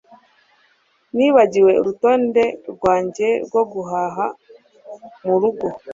[1.15, 4.25] Nibagiwe urutonde rwanjye rwo guhaha
[5.25, 5.67] murugo